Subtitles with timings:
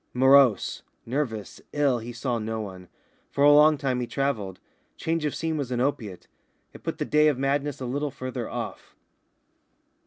[0.15, 2.87] Morose, nervous, ill, he saw no one.
[3.29, 4.59] For a long time he travelled.
[4.97, 6.27] Change of scene was an opiate.
[6.73, 8.95] It put the day of madness a little further off.